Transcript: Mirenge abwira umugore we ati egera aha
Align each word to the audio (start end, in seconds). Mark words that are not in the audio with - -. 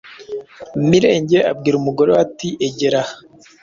Mirenge 0.89 1.37
abwira 1.51 1.75
umugore 1.77 2.09
we 2.13 2.19
ati 2.25 2.47
egera 2.67 3.01
aha 3.05 3.15